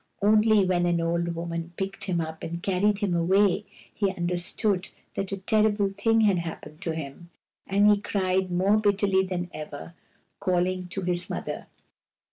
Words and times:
Only 0.23 0.65
when 0.65 0.87
an 0.87 0.99
old 0.99 1.35
woman 1.35 1.73
picked 1.77 2.05
him 2.05 2.19
up 2.21 2.41
and 2.41 2.63
carried 2.63 2.97
him 2.97 3.13
away 3.15 3.65
he 3.93 4.09
understood 4.11 4.89
that 5.13 5.31
a 5.31 5.37
terrible 5.37 5.91
thing 5.91 6.21
had 6.21 6.39
happened 6.39 6.81
to 6.81 6.95
him, 6.95 7.29
and 7.67 7.87
he 7.87 8.01
cried 8.01 8.49
more 8.51 8.77
bitterly 8.79 9.21
than 9.23 9.51
ever, 9.53 9.93
calhng 10.41 10.89
to 10.89 11.03
his 11.03 11.29
mother. 11.29 11.67